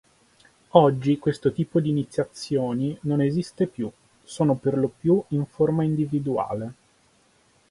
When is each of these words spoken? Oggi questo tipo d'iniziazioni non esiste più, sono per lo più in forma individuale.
Oggi 0.71 1.19
questo 1.19 1.51
tipo 1.51 1.79
d'iniziazioni 1.79 2.97
non 3.01 3.21
esiste 3.21 3.67
più, 3.67 3.87
sono 4.23 4.55
per 4.55 4.75
lo 4.75 4.87
più 4.87 5.21
in 5.27 5.45
forma 5.45 5.83
individuale. 5.83 6.73